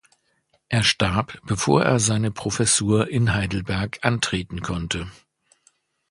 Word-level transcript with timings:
Er 0.67 0.81
starb, 0.81 1.39
bevor 1.43 1.83
er 1.83 1.99
seine 1.99 2.31
Professur 2.31 3.07
in 3.11 3.35
Heidelberg 3.35 3.99
antreten 4.01 4.63
konnte. 4.63 5.11